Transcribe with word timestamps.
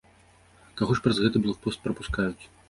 Каго 0.81 0.95
ж 0.99 1.03
праз 1.03 1.19
гэты 1.27 1.43
блок-пост 1.45 1.79
прапускаюць? 1.85 2.43